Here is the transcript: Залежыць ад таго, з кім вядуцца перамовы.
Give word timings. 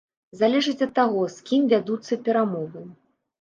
Залежыць 0.37 0.81
ад 0.85 0.93
таго, 0.99 1.21
з 1.35 1.45
кім 1.51 1.67
вядуцца 1.75 2.19
перамовы. 2.29 2.83